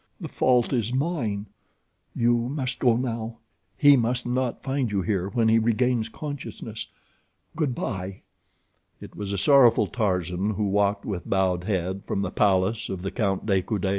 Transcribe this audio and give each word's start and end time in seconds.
The 0.19 0.27
fault 0.27 0.73
is 0.73 0.91
mine. 0.95 1.45
You 2.15 2.33
must 2.35 2.79
go 2.79 2.97
now—he 2.97 3.95
must 3.97 4.25
not 4.25 4.63
find 4.63 4.91
you 4.91 5.03
here 5.03 5.29
when 5.29 5.47
he 5.47 5.59
regains 5.59 6.09
consciousness. 6.09 6.87
Good 7.55 7.75
by." 7.75 8.23
It 8.99 9.15
was 9.15 9.31
a 9.31 9.37
sorrowful 9.37 9.85
Tarzan 9.85 10.55
who 10.55 10.65
walked 10.69 11.05
with 11.05 11.29
bowed 11.29 11.65
head 11.65 12.01
from 12.07 12.23
the 12.23 12.31
palace 12.31 12.89
of 12.89 13.03
the 13.03 13.11
Count 13.11 13.45
de 13.45 13.61
Coude. 13.61 13.85